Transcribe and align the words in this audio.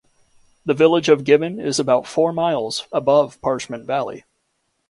The 0.65 0.73
village 0.73 1.09
of 1.09 1.23
Given 1.23 1.59
is 1.59 1.79
about 1.79 2.07
four 2.07 2.33
miles 2.33 2.87
above 2.91 3.39
Parchment 3.39 3.85
Valley. 3.85 4.23